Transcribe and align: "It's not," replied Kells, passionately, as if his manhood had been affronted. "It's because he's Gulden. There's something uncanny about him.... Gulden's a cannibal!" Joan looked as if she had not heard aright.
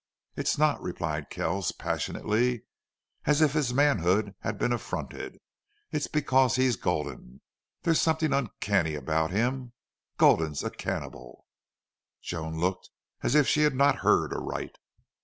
"It's 0.35 0.57
not," 0.57 0.81
replied 0.81 1.29
Kells, 1.29 1.71
passionately, 1.71 2.63
as 3.25 3.39
if 3.39 3.53
his 3.53 3.71
manhood 3.71 4.33
had 4.39 4.57
been 4.57 4.73
affronted. 4.73 5.37
"It's 5.91 6.07
because 6.07 6.55
he's 6.55 6.75
Gulden. 6.75 7.41
There's 7.83 8.01
something 8.01 8.33
uncanny 8.33 8.95
about 8.95 9.29
him.... 9.29 9.73
Gulden's 10.17 10.63
a 10.63 10.71
cannibal!" 10.71 11.45
Joan 12.19 12.57
looked 12.59 12.89
as 13.21 13.35
if 13.35 13.47
she 13.47 13.61
had 13.61 13.75
not 13.75 13.97
heard 13.97 14.33
aright. 14.33 14.79